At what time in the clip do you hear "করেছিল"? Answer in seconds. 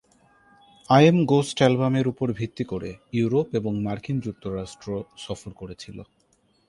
5.53-5.97